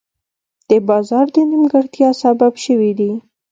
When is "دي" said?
2.99-3.11